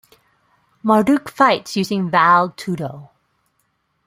Marduk 0.81 1.29
fights 1.29 1.75
using 1.75 2.09
Vale 2.09 2.49
Tudo. 2.57 3.09